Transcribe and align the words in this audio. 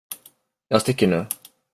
Jag 0.67 0.81
sticker 0.81 1.07
nu. 1.07 1.25